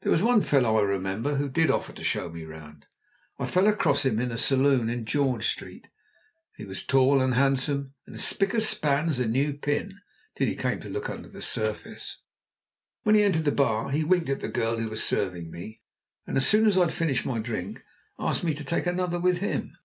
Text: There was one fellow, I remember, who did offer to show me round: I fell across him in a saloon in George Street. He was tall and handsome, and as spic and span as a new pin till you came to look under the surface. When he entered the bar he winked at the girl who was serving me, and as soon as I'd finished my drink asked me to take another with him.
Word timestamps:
There 0.00 0.10
was 0.10 0.22
one 0.22 0.40
fellow, 0.40 0.78
I 0.78 0.82
remember, 0.84 1.34
who 1.34 1.50
did 1.50 1.70
offer 1.70 1.92
to 1.92 2.02
show 2.02 2.30
me 2.30 2.42
round: 2.46 2.86
I 3.38 3.44
fell 3.44 3.66
across 3.66 4.02
him 4.06 4.18
in 4.18 4.32
a 4.32 4.38
saloon 4.38 4.88
in 4.88 5.04
George 5.04 5.46
Street. 5.46 5.88
He 6.56 6.64
was 6.64 6.82
tall 6.82 7.20
and 7.20 7.34
handsome, 7.34 7.92
and 8.06 8.14
as 8.14 8.22
spic 8.22 8.54
and 8.54 8.62
span 8.62 9.10
as 9.10 9.18
a 9.18 9.26
new 9.28 9.52
pin 9.52 10.00
till 10.36 10.48
you 10.48 10.56
came 10.56 10.80
to 10.80 10.88
look 10.88 11.10
under 11.10 11.28
the 11.28 11.42
surface. 11.42 12.16
When 13.02 13.14
he 13.14 13.22
entered 13.22 13.44
the 13.44 13.52
bar 13.52 13.90
he 13.90 14.04
winked 14.04 14.30
at 14.30 14.40
the 14.40 14.48
girl 14.48 14.78
who 14.78 14.88
was 14.88 15.04
serving 15.04 15.50
me, 15.50 15.82
and 16.26 16.38
as 16.38 16.46
soon 16.48 16.64
as 16.66 16.78
I'd 16.78 16.90
finished 16.90 17.26
my 17.26 17.38
drink 17.38 17.84
asked 18.18 18.44
me 18.44 18.54
to 18.54 18.64
take 18.64 18.86
another 18.86 19.20
with 19.20 19.40
him. 19.40 19.76